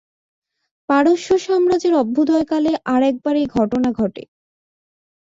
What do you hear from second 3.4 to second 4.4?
এই ঘটনা ঘটে।